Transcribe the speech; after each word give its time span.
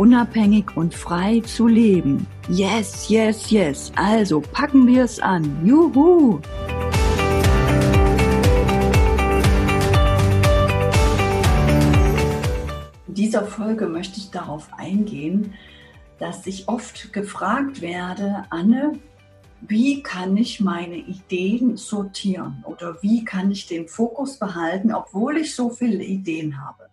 unabhängig 0.00 0.78
und 0.78 0.94
frei 0.94 1.40
zu 1.40 1.66
leben. 1.66 2.26
Yes, 2.48 3.10
yes, 3.10 3.50
yes. 3.50 3.92
Also 3.96 4.40
packen 4.40 4.86
wir 4.86 5.04
es 5.04 5.20
an. 5.20 5.44
Juhu! 5.62 6.40
In 13.08 13.14
dieser 13.14 13.44
Folge 13.44 13.86
möchte 13.88 14.16
ich 14.16 14.30
darauf 14.30 14.70
eingehen, 14.78 15.52
dass 16.18 16.46
ich 16.46 16.66
oft 16.66 17.12
gefragt 17.12 17.82
werde, 17.82 18.44
Anne, 18.48 18.94
wie 19.60 20.02
kann 20.02 20.34
ich 20.38 20.60
meine 20.60 20.96
Ideen 20.96 21.76
sortieren 21.76 22.64
oder 22.66 22.96
wie 23.02 23.22
kann 23.22 23.50
ich 23.50 23.66
den 23.66 23.86
Fokus 23.86 24.38
behalten, 24.38 24.94
obwohl 24.94 25.36
ich 25.36 25.54
so 25.54 25.68
viele 25.68 26.02
Ideen 26.02 26.58
habe. 26.64 26.88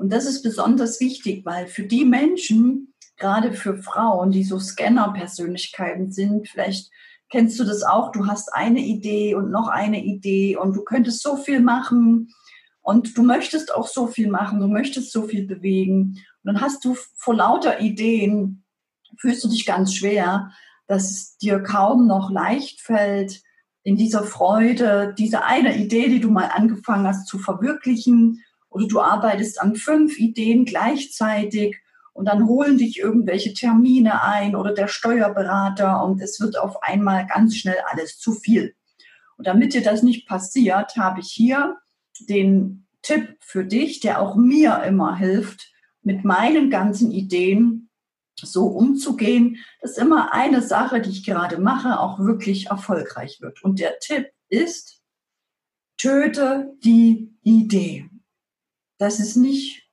Und 0.00 0.14
das 0.14 0.24
ist 0.24 0.42
besonders 0.42 0.98
wichtig, 0.98 1.44
weil 1.44 1.66
für 1.66 1.82
die 1.82 2.06
Menschen, 2.06 2.94
gerade 3.18 3.52
für 3.52 3.76
Frauen, 3.76 4.30
die 4.30 4.44
so 4.44 4.58
Scanner-Persönlichkeiten 4.58 6.10
sind, 6.10 6.48
vielleicht 6.48 6.90
kennst 7.28 7.60
du 7.60 7.64
das 7.64 7.82
auch, 7.82 8.10
du 8.10 8.26
hast 8.26 8.54
eine 8.54 8.80
Idee 8.80 9.34
und 9.34 9.50
noch 9.50 9.68
eine 9.68 10.02
Idee 10.02 10.56
und 10.56 10.74
du 10.74 10.84
könntest 10.84 11.22
so 11.22 11.36
viel 11.36 11.60
machen 11.60 12.30
und 12.80 13.18
du 13.18 13.22
möchtest 13.22 13.74
auch 13.74 13.86
so 13.86 14.06
viel 14.06 14.30
machen, 14.30 14.58
du 14.60 14.68
möchtest 14.68 15.12
so 15.12 15.24
viel 15.24 15.46
bewegen. 15.46 16.16
Und 16.42 16.54
dann 16.54 16.62
hast 16.62 16.82
du 16.86 16.96
vor 17.16 17.34
lauter 17.34 17.82
Ideen, 17.82 18.64
fühlst 19.18 19.44
du 19.44 19.48
dich 19.48 19.66
ganz 19.66 19.94
schwer, 19.94 20.50
dass 20.86 21.10
es 21.10 21.36
dir 21.36 21.60
kaum 21.60 22.06
noch 22.06 22.30
leicht 22.30 22.80
fällt, 22.80 23.42
in 23.82 23.96
dieser 23.96 24.24
Freude, 24.24 25.14
diese 25.18 25.44
eine 25.44 25.76
Idee, 25.76 26.08
die 26.08 26.20
du 26.20 26.30
mal 26.30 26.48
angefangen 26.54 27.06
hast 27.06 27.26
zu 27.26 27.38
verwirklichen 27.38 28.42
oder 28.70 28.86
du 28.86 29.00
arbeitest 29.00 29.60
an 29.60 29.76
fünf 29.76 30.18
Ideen 30.18 30.64
gleichzeitig 30.64 31.76
und 32.12 32.26
dann 32.26 32.46
holen 32.46 32.78
dich 32.78 32.98
irgendwelche 32.98 33.52
Termine 33.52 34.22
ein 34.22 34.56
oder 34.56 34.72
der 34.72 34.88
Steuerberater 34.88 36.02
und 36.04 36.20
es 36.22 36.40
wird 36.40 36.58
auf 36.58 36.82
einmal 36.82 37.26
ganz 37.26 37.56
schnell 37.56 37.78
alles 37.90 38.18
zu 38.18 38.32
viel. 38.32 38.74
Und 39.36 39.46
damit 39.46 39.74
dir 39.74 39.82
das 39.82 40.02
nicht 40.02 40.26
passiert, 40.26 40.96
habe 40.96 41.20
ich 41.20 41.30
hier 41.30 41.76
den 42.20 42.86
Tipp 43.02 43.36
für 43.40 43.64
dich, 43.64 44.00
der 44.00 44.20
auch 44.20 44.36
mir 44.36 44.82
immer 44.84 45.16
hilft, 45.16 45.72
mit 46.02 46.24
meinen 46.24 46.70
ganzen 46.70 47.10
Ideen 47.10 47.90
so 48.36 48.66
umzugehen, 48.66 49.58
dass 49.80 49.98
immer 49.98 50.32
eine 50.32 50.62
Sache, 50.62 51.00
die 51.00 51.10
ich 51.10 51.24
gerade 51.24 51.58
mache, 51.58 52.00
auch 52.00 52.18
wirklich 52.18 52.68
erfolgreich 52.68 53.40
wird. 53.40 53.62
Und 53.62 53.80
der 53.80 53.98
Tipp 53.98 54.28
ist, 54.48 55.02
töte 55.96 56.72
die 56.82 57.34
Idee 57.42 58.08
das 59.00 59.18
ist 59.18 59.36
nicht 59.36 59.88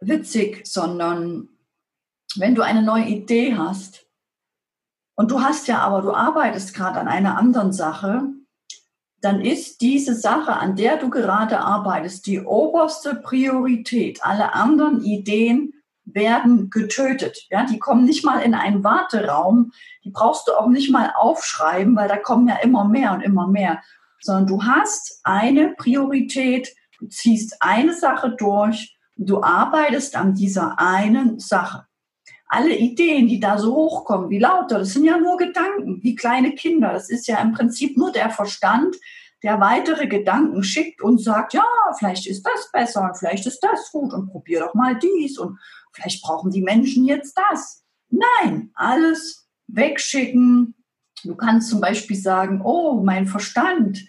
witzig, 0.00 0.66
sondern 0.66 1.50
wenn 2.36 2.54
du 2.54 2.62
eine 2.62 2.82
neue 2.82 3.04
Idee 3.04 3.56
hast 3.56 4.06
und 5.14 5.30
du 5.30 5.42
hast 5.42 5.68
ja 5.68 5.80
aber, 5.80 6.00
du 6.00 6.12
arbeitest 6.12 6.74
gerade 6.74 6.98
an 6.98 7.08
einer 7.08 7.36
anderen 7.36 7.72
Sache, 7.72 8.22
dann 9.20 9.40
ist 9.42 9.82
diese 9.82 10.14
Sache, 10.14 10.54
an 10.54 10.76
der 10.76 10.96
du 10.96 11.10
gerade 11.10 11.60
arbeitest, 11.60 12.26
die 12.26 12.40
oberste 12.40 13.14
Priorität. 13.14 14.24
Alle 14.24 14.54
anderen 14.54 15.02
Ideen 15.02 15.74
werden 16.06 16.70
getötet. 16.70 17.46
Ja, 17.50 17.64
die 17.64 17.78
kommen 17.78 18.04
nicht 18.04 18.24
mal 18.24 18.40
in 18.40 18.54
einen 18.54 18.82
Warteraum. 18.82 19.72
Die 20.04 20.10
brauchst 20.10 20.48
du 20.48 20.52
auch 20.52 20.68
nicht 20.68 20.90
mal 20.90 21.12
aufschreiben, 21.16 21.96
weil 21.96 22.08
da 22.08 22.16
kommen 22.16 22.48
ja 22.48 22.56
immer 22.56 22.86
mehr 22.86 23.12
und 23.12 23.20
immer 23.20 23.46
mehr. 23.46 23.82
Sondern 24.20 24.46
du 24.46 24.64
hast 24.64 25.20
eine 25.22 25.74
Priorität, 25.74 26.74
Du 27.04 27.10
ziehst 27.10 27.58
eine 27.60 27.92
Sache 27.92 28.34
durch 28.38 28.96
und 29.18 29.28
du 29.28 29.42
arbeitest 29.42 30.16
an 30.16 30.32
dieser 30.32 30.78
einen 30.80 31.38
Sache. 31.38 31.84
Alle 32.46 32.74
Ideen, 32.74 33.28
die 33.28 33.38
da 33.40 33.58
so 33.58 33.74
hochkommen, 33.74 34.30
wie 34.30 34.38
lauter, 34.38 34.78
das 34.78 34.94
sind 34.94 35.04
ja 35.04 35.18
nur 35.18 35.36
Gedanken, 35.36 36.02
wie 36.02 36.14
kleine 36.14 36.54
Kinder. 36.54 36.94
Das 36.94 37.10
ist 37.10 37.26
ja 37.26 37.42
im 37.42 37.52
Prinzip 37.52 37.98
nur 37.98 38.10
der 38.10 38.30
Verstand, 38.30 38.96
der 39.42 39.60
weitere 39.60 40.06
Gedanken 40.06 40.64
schickt 40.64 41.02
und 41.02 41.20
sagt, 41.20 41.52
ja, 41.52 41.66
vielleicht 41.98 42.26
ist 42.26 42.42
das 42.42 42.70
besser, 42.72 43.12
vielleicht 43.18 43.44
ist 43.44 43.60
das 43.60 43.92
gut 43.92 44.14
und 44.14 44.30
probier 44.30 44.60
doch 44.60 44.72
mal 44.72 44.98
dies 44.98 45.36
und 45.36 45.58
vielleicht 45.92 46.22
brauchen 46.22 46.50
die 46.50 46.62
Menschen 46.62 47.04
jetzt 47.04 47.38
das. 47.50 47.84
Nein, 48.08 48.70
alles 48.72 49.46
wegschicken. 49.66 50.74
Du 51.22 51.34
kannst 51.34 51.68
zum 51.68 51.82
Beispiel 51.82 52.16
sagen, 52.16 52.62
oh, 52.64 53.02
mein 53.04 53.26
Verstand, 53.26 54.06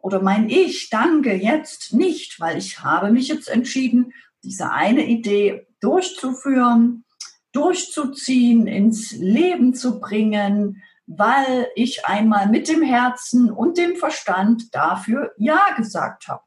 oder 0.00 0.22
mein 0.22 0.48
Ich, 0.48 0.90
danke, 0.90 1.34
jetzt 1.34 1.92
nicht, 1.92 2.40
weil 2.40 2.56
ich 2.56 2.80
habe 2.80 3.10
mich 3.10 3.28
jetzt 3.28 3.48
entschieden, 3.48 4.12
diese 4.42 4.70
eine 4.70 5.06
Idee 5.06 5.66
durchzuführen, 5.80 7.04
durchzuziehen, 7.52 8.66
ins 8.66 9.12
Leben 9.12 9.74
zu 9.74 10.00
bringen, 10.00 10.82
weil 11.06 11.68
ich 11.74 12.04
einmal 12.06 12.48
mit 12.48 12.68
dem 12.68 12.82
Herzen 12.82 13.50
und 13.50 13.78
dem 13.78 13.96
Verstand 13.96 14.74
dafür 14.74 15.32
Ja 15.38 15.74
gesagt 15.76 16.28
habe. 16.28 16.42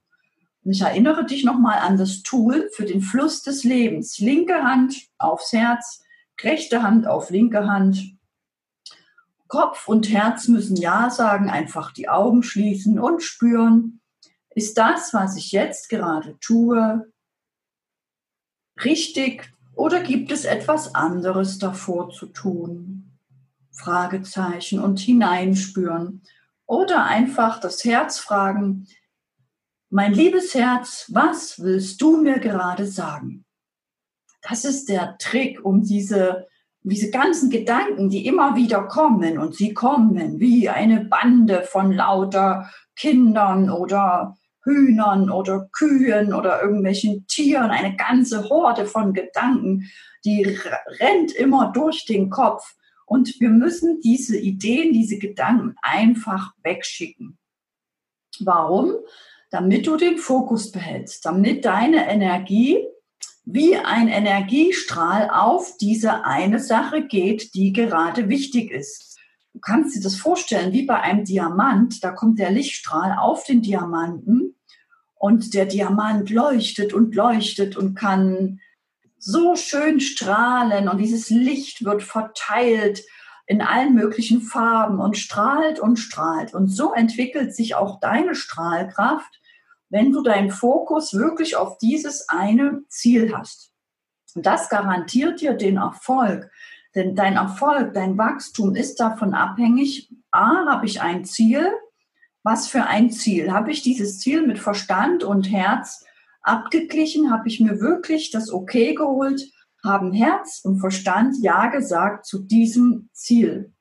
Und 0.63 0.72
ich 0.72 0.81
erinnere 0.81 1.25
dich 1.25 1.44
nochmal 1.44 1.79
an 1.79 1.97
das 1.97 2.22
Tool 2.22 2.69
für 2.73 2.85
den 2.85 3.01
Fluss 3.01 3.41
des 3.41 3.63
Lebens. 3.63 4.19
Linke 4.19 4.63
Hand 4.63 4.95
aufs 5.17 5.51
Herz, 5.51 6.03
rechte 6.41 6.84
Hand 6.84 7.07
auf 7.07 7.31
linke 7.31 7.66
Hand, 7.66 8.16
Kopf 9.51 9.89
und 9.89 10.09
Herz 10.09 10.47
müssen 10.47 10.78
Ja 10.78 11.09
sagen, 11.09 11.50
einfach 11.50 11.91
die 11.91 12.07
Augen 12.07 12.41
schließen 12.41 12.97
und 12.97 13.22
spüren, 13.22 14.00
ist 14.56 14.78
das, 14.78 15.13
was 15.13 15.35
ich 15.35 15.51
jetzt 15.51 15.89
gerade 15.89 16.39
tue, 16.39 17.12
richtig 18.81 19.51
oder 19.73 20.03
gibt 20.03 20.31
es 20.31 20.45
etwas 20.45 20.95
anderes 20.95 21.59
davor 21.59 22.11
zu 22.11 22.28
tun? 22.28 23.19
Fragezeichen 23.73 24.79
und 24.79 25.01
hineinspüren 25.01 26.23
oder 26.66 27.03
einfach 27.03 27.59
das 27.59 27.84
Herz 27.84 28.19
fragen, 28.19 28.88
mein 29.90 30.13
liebes 30.13 30.53
Herz, 30.53 31.11
was 31.11 31.61
willst 31.61 32.01
du 32.01 32.22
mir 32.22 32.40
gerade 32.40 32.88
sagen? 32.88 33.44
Das 34.44 34.63
ist 34.63 34.88
der 34.88 35.17
Trick, 35.17 35.66
um 35.66 35.84
diese 35.84 36.47
diese 36.84 37.12
ganzen 37.12 37.50
Gedanken, 37.50 38.09
die 38.09 38.25
immer 38.25 38.56
wieder 38.56 38.84
kommen 38.84 39.38
und 39.38 39.56
sie 39.56 39.74
kommen 39.74 40.40
wie 40.40 40.69
eine 40.69 41.06
Bande 41.06 41.64
von 41.64 41.92
lauter 41.92 42.69
Kindern 42.96 43.69
oder 43.69 44.38
Hühnern 44.64 45.30
oder 45.30 45.70
Kühen 45.74 46.34
oder 46.34 46.62
irgendwelchen 46.62 47.25
Tieren, 47.28 47.72
eine 47.72 47.96
ganze 47.96 48.50
Horde 48.50 48.86
von 48.86 49.14
Gedanken, 49.14 49.90
die 50.24 50.44
rennt 51.00 51.34
immer 51.34 51.72
durch 51.72 52.06
den 52.06 52.30
Kopf. 52.30 52.75
Und 53.06 53.40
wir 53.40 53.50
müssen 53.50 54.00
diese 54.02 54.38
Ideen, 54.38 54.94
diese 54.94 55.18
Gedanken 55.18 55.75
einfach 55.81 56.53
wegschicken. 56.64 57.38
Warum? 58.40 58.94
Damit 59.50 59.85
du 59.85 59.97
den 59.97 60.17
Fokus 60.17 60.72
behältst, 60.72 61.26
damit 61.26 61.66
deine 61.66 62.09
Energie 62.09 62.88
wie 63.43 63.76
ein 63.76 64.08
Energiestrahl 64.08 65.29
auf 65.32 65.78
diese 65.79 66.26
eine 66.26 66.59
Sache 66.59 67.03
geht, 67.05 67.53
die 67.53 67.73
gerade 67.73 68.29
wichtig 68.29 68.72
ist. 68.72 69.17
Du 69.53 69.59
kannst 69.59 69.96
dir 69.96 70.02
das 70.02 70.16
vorstellen 70.16 70.72
wie 70.73 70.85
bei 70.85 70.99
einem 71.02 71.26
Diamant. 71.26 72.03
Da 72.03 72.11
kommt 72.11 72.40
der 72.40 72.52
Lichtstrahl 72.52 73.17
auf 73.20 73.43
den 73.43 73.61
Diamanten 73.61 74.55
und 75.16 75.53
der 75.53 75.66
Diamant 75.66 76.29
leuchtet 76.29 76.93
und 76.93 77.16
leuchtet 77.16 77.76
und 77.76 77.96
kann 77.96 78.59
so 79.17 79.55
schön 79.55 79.99
strahlen 79.99 80.88
und 80.88 80.97
dieses 80.97 81.29
Licht 81.29 81.85
wird 81.85 82.02
verteilt 82.02 83.03
in 83.46 83.61
allen 83.61 83.93
möglichen 83.93 84.41
Farben 84.41 84.99
und 84.99 85.17
strahlt 85.17 85.79
und 85.79 85.97
strahlt. 85.97 86.53
Und 86.53 86.70
so 86.70 86.93
entwickelt 86.93 87.53
sich 87.53 87.76
auch 87.76 87.99
deine 87.99 88.34
Strahlkraft 88.34 89.40
wenn 89.91 90.11
du 90.11 90.23
deinen 90.23 90.49
Fokus 90.49 91.14
wirklich 91.14 91.55
auf 91.55 91.78
dieses 91.78 92.28
eine 92.29 92.84
Ziel 92.88 93.35
hast. 93.35 93.72
Und 94.34 94.46
das 94.46 94.70
garantiert 94.70 95.41
dir 95.41 95.53
den 95.53 95.78
Erfolg. 95.78 96.49
Denn 96.96 97.16
dein 97.16 97.35
Erfolg, 97.35 97.93
dein 97.93 98.17
Wachstum 98.17 98.76
ist 98.76 98.99
davon 98.99 99.34
abhängig, 99.34 100.11
a, 100.32 100.66
habe 100.66 100.85
ich 100.88 101.02
ein 101.02 101.26
Ziel, 101.26 101.72
was 102.43 102.67
für 102.67 102.85
ein 102.85 103.11
Ziel? 103.11 103.52
Habe 103.52 103.72
ich 103.72 103.84
dieses 103.84 104.20
Ziel 104.20 104.47
mit 104.47 104.58
Verstand 104.58 105.23
und 105.23 105.52
Herz 105.52 106.03
abgeglichen? 106.41 107.32
Habe 107.32 107.47
ich 107.47 107.59
mir 107.59 107.79
wirklich 107.79 108.32
das 108.32 108.52
Okay 108.52 108.96
geholt? 108.96 109.52
haben 109.84 110.14
Herz 110.14 110.61
und 110.64 110.79
Verstand 110.79 111.35
Ja 111.41 111.67
gesagt 111.67 112.26
zu 112.26 112.40
diesem 112.40 113.09
Ziel. 113.14 113.73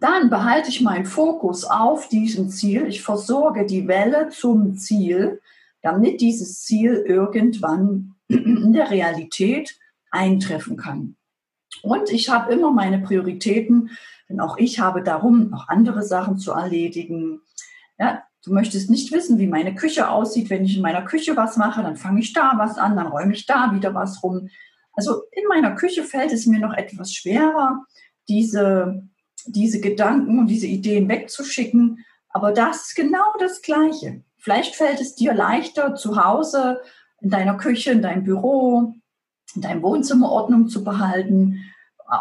Dann 0.00 0.30
behalte 0.30 0.68
ich 0.68 0.80
meinen 0.80 1.06
Fokus 1.06 1.64
auf 1.64 2.08
diesem 2.08 2.48
Ziel. 2.50 2.86
Ich 2.86 3.02
versorge 3.02 3.66
die 3.66 3.88
Welle 3.88 4.28
zum 4.28 4.76
Ziel, 4.76 5.40
damit 5.82 6.20
dieses 6.20 6.62
Ziel 6.62 7.04
irgendwann 7.06 8.14
in 8.28 8.72
der 8.72 8.90
Realität 8.90 9.78
eintreffen 10.10 10.76
kann. 10.76 11.16
Und 11.82 12.10
ich 12.10 12.28
habe 12.28 12.52
immer 12.52 12.70
meine 12.70 13.00
Prioritäten, 13.00 13.90
denn 14.28 14.40
auch 14.40 14.56
ich 14.56 14.80
habe 14.80 15.02
darum 15.02 15.50
noch 15.50 15.68
andere 15.68 16.02
Sachen 16.02 16.38
zu 16.38 16.52
erledigen. 16.52 17.40
Ja, 17.98 18.22
du 18.44 18.52
möchtest 18.52 18.90
nicht 18.90 19.12
wissen, 19.12 19.38
wie 19.38 19.46
meine 19.46 19.74
Küche 19.74 20.08
aussieht. 20.08 20.50
Wenn 20.50 20.64
ich 20.64 20.76
in 20.76 20.82
meiner 20.82 21.02
Küche 21.02 21.36
was 21.36 21.56
mache, 21.56 21.82
dann 21.82 21.96
fange 21.96 22.20
ich 22.20 22.32
da 22.32 22.54
was 22.56 22.78
an, 22.78 22.96
dann 22.96 23.08
räume 23.08 23.34
ich 23.34 23.46
da 23.46 23.72
wieder 23.74 23.94
was 23.94 24.22
rum. 24.22 24.48
Also 24.92 25.22
in 25.32 25.46
meiner 25.48 25.72
Küche 25.72 26.04
fällt 26.04 26.32
es 26.32 26.46
mir 26.46 26.60
noch 26.60 26.72
etwas 26.72 27.12
schwerer, 27.12 27.84
diese, 28.28 29.06
diese 29.46 29.80
Gedanken 29.80 30.38
und 30.38 30.46
diese 30.46 30.66
Ideen 30.66 31.08
wegzuschicken. 31.08 32.04
Aber 32.30 32.52
das 32.52 32.88
ist 32.88 32.96
genau 32.96 33.32
das 33.38 33.62
Gleiche. 33.62 34.22
Vielleicht 34.38 34.74
fällt 34.76 35.00
es 35.00 35.14
dir 35.14 35.34
leichter, 35.34 35.94
zu 35.94 36.22
Hause, 36.22 36.80
in 37.20 37.30
deiner 37.30 37.56
Küche, 37.56 37.92
in 37.92 38.02
deinem 38.02 38.24
Büro, 38.24 38.94
in 39.54 39.62
deinem 39.62 39.82
Wohnzimmer 39.82 40.30
Ordnung 40.30 40.68
zu 40.68 40.84
behalten 40.84 41.60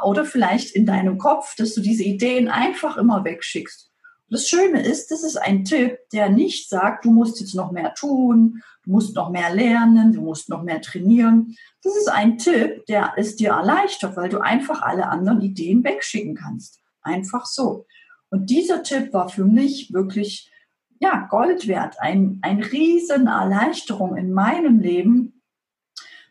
oder 0.04 0.24
vielleicht 0.24 0.75
in 0.75 0.86
deinem 0.86 1.18
Kopf, 1.18 1.56
dass 1.56 1.74
du 1.74 1.81
diese 1.81 2.04
Ideen 2.04 2.48
einfach 2.48 2.98
immer 2.98 3.24
wegschickst. 3.24 3.92
Das 4.30 4.48
Schöne 4.48 4.81
ist, 4.81 5.12
das 5.12 5.24
ist 5.24 5.36
ein 5.36 5.64
Tipp, 5.64 5.98
der 6.12 6.30
nicht 6.30 6.69
sagt, 6.69 7.06
du 7.06 7.12
musst 7.12 7.40
jetzt 7.40 7.54
noch 7.54 7.72
mehr 7.72 7.94
tun, 7.94 8.64
du 8.84 8.92
musst 8.92 9.16
noch 9.16 9.30
mehr 9.30 9.54
lernen, 9.54 10.14
du 10.14 10.22
musst 10.22 10.50
noch 10.50 10.64
mehr 10.64 10.81
trainieren. 10.81 11.56
Das 11.84 11.96
ist 11.96 12.10
ein 12.10 12.38
Tipp, 12.38 12.86
der 12.88 13.14
es 13.18 13.36
dir 13.36 13.52
erleichtert, 13.52 14.16
weil 14.16 14.30
du 14.30 14.40
einfach 14.40 14.81
alle 14.81 15.10
anderen 15.10 15.42
Ideen 15.42 15.84
wegschicken 15.84 16.36
kannst. 16.36 16.80
Einfach 17.04 17.46
so. 17.46 17.86
Und 18.30 18.50
dieser 18.50 18.82
Tipp 18.84 19.14
war 19.14 19.30
für 19.30 19.46
mich 19.46 19.94
wirklich, 19.94 20.52
ja, 21.00 21.28
Gold 21.30 21.68
wert. 21.68 21.98
Ein, 22.00 22.40
ein 22.42 22.62
riesen 22.62 23.28
Erleichterung 23.28 24.18
in 24.18 24.34
meinem 24.34 24.80
Leben, 24.80 25.42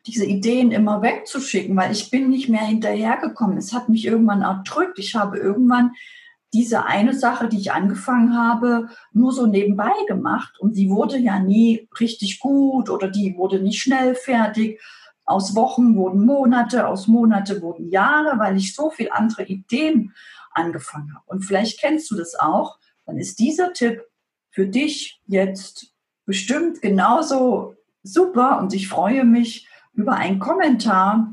diese 0.07 0.25
Ideen 0.25 0.73
immer 0.73 1.03
wegzuschicken, 1.03 1.77
weil 1.77 1.93
ich 1.93 2.11
bin 2.11 2.29
nicht 2.29 2.49
mehr 2.49 2.65
hinterhergekommen. 2.65 3.57
Es 3.57 3.73
hat 3.73 3.89
mich 3.89 4.05
irgendwann 4.05 4.43
erdrückt. 4.43 4.99
Ich 4.99 5.15
habe 5.15 5.39
irgendwann 5.39 5.93
diese 6.53 6.85
eine 6.85 7.15
Sache, 7.15 7.49
die 7.49 7.59
ich 7.59 7.73
angefangen 7.73 8.37
habe, 8.37 8.89
nur 9.13 9.33
so 9.33 9.47
nebenbei 9.47 9.93
gemacht 10.07 10.59
und 10.61 10.75
sie 10.75 10.91
wurde 10.91 11.17
ja 11.17 11.39
nie 11.39 11.89
richtig 11.99 12.41
gut 12.41 12.91
oder 12.91 13.09
die 13.09 13.37
wurde 13.37 13.61
nicht 13.61 13.81
schnell 13.81 14.15
fertig. 14.15 14.81
Aus 15.25 15.55
Wochen 15.55 15.97
wurden 15.97 16.27
Monate, 16.27 16.89
aus 16.89 17.07
Monate 17.07 17.63
wurden 17.63 17.89
Jahre, 17.89 18.39
weil 18.39 18.57
ich 18.57 18.75
so 18.75 18.91
viel 18.91 19.09
andere 19.11 19.45
Ideen 19.45 20.13
angefangen 20.54 21.14
habe. 21.14 21.25
Und 21.26 21.43
vielleicht 21.43 21.81
kennst 21.81 22.10
du 22.10 22.16
das 22.16 22.34
auch. 22.38 22.78
Dann 23.06 23.19
ist 23.19 23.38
dieser 23.38 23.72
Tipp 23.72 24.02
für 24.50 24.66
dich 24.66 25.20
jetzt 25.26 25.93
bestimmt 26.26 26.82
genauso 26.82 27.75
super 28.02 28.58
und 28.60 28.75
ich 28.75 28.88
freue 28.88 29.25
mich 29.25 29.69
über 29.94 30.14
einen 30.14 30.38
Kommentar 30.38 31.32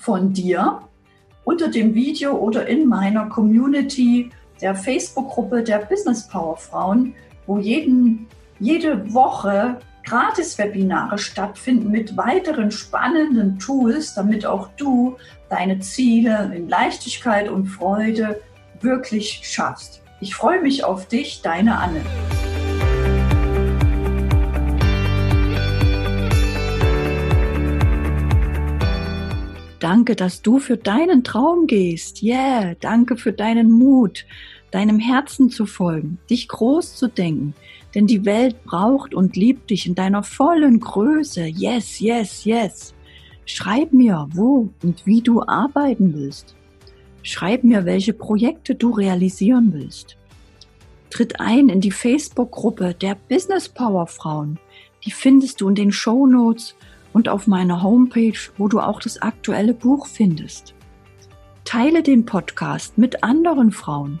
von 0.00 0.32
dir 0.32 0.80
unter 1.44 1.68
dem 1.68 1.94
Video 1.94 2.36
oder 2.36 2.66
in 2.66 2.86
meiner 2.86 3.28
Community 3.28 4.30
der 4.60 4.74
Facebook-Gruppe 4.74 5.62
der 5.62 5.78
Business 5.78 6.26
Power 6.28 6.56
Frauen, 6.56 7.14
wo 7.46 7.58
jeden, 7.58 8.26
jede 8.58 9.12
Woche 9.12 9.78
Gratis-Webinare 10.04 11.18
stattfinden 11.18 11.90
mit 11.90 12.16
weiteren 12.16 12.70
spannenden 12.70 13.58
Tools, 13.58 14.14
damit 14.14 14.44
auch 14.44 14.68
du 14.76 15.16
deine 15.48 15.80
Ziele 15.80 16.52
in 16.54 16.68
Leichtigkeit 16.68 17.48
und 17.48 17.66
Freude 17.66 18.40
wirklich 18.80 19.40
schaffst. 19.44 20.02
Ich 20.20 20.34
freue 20.34 20.60
mich 20.60 20.84
auf 20.84 21.08
dich, 21.08 21.40
deine 21.42 21.78
Anne. 21.78 22.02
Danke, 29.80 30.16
dass 30.16 30.40
du 30.40 30.60
für 30.60 30.78
deinen 30.78 31.24
Traum 31.24 31.66
gehst. 31.66 32.22
Yeah, 32.22 32.74
danke 32.80 33.18
für 33.18 33.32
deinen 33.32 33.70
Mut, 33.70 34.24
deinem 34.70 34.98
Herzen 34.98 35.50
zu 35.50 35.66
folgen, 35.66 36.18
dich 36.30 36.48
groß 36.48 36.96
zu 36.96 37.08
denken. 37.08 37.54
Denn 37.94 38.06
die 38.06 38.24
Welt 38.24 38.64
braucht 38.64 39.14
und 39.14 39.36
liebt 39.36 39.70
dich 39.70 39.86
in 39.86 39.94
deiner 39.94 40.22
vollen 40.22 40.80
Größe. 40.80 41.44
Yes, 41.44 42.00
yes, 42.00 42.44
yes. 42.44 42.94
Schreib 43.46 43.92
mir, 43.92 44.28
wo 44.32 44.70
und 44.82 45.06
wie 45.06 45.20
du 45.20 45.42
arbeiten 45.42 46.14
willst. 46.14 46.56
Schreib 47.22 47.62
mir, 47.64 47.84
welche 47.84 48.12
Projekte 48.12 48.74
du 48.74 48.90
realisieren 48.90 49.72
willst. 49.72 50.16
Tritt 51.10 51.40
ein 51.40 51.68
in 51.68 51.80
die 51.80 51.92
Facebook-Gruppe 51.92 52.94
der 52.94 53.16
Business 53.28 53.68
Power 53.68 54.06
Frauen. 54.06 54.58
Die 55.04 55.10
findest 55.10 55.60
du 55.60 55.68
in 55.68 55.74
den 55.74 55.92
Show 55.92 56.26
Notes 56.26 56.74
und 57.12 57.28
auf 57.28 57.46
meiner 57.46 57.82
Homepage, 57.82 58.38
wo 58.58 58.68
du 58.68 58.80
auch 58.80 59.00
das 59.00 59.22
aktuelle 59.22 59.72
Buch 59.72 60.06
findest. 60.06 60.74
Teile 61.64 62.02
den 62.02 62.26
Podcast 62.26 62.98
mit 62.98 63.22
anderen 63.22 63.70
Frauen. 63.70 64.20